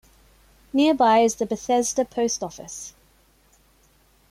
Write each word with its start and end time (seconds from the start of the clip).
Nearby 0.73 1.19
is 1.19 1.35
the 1.35 1.45
Bethesda 1.45 2.03
Post 2.05 2.41
Office. 2.41 2.95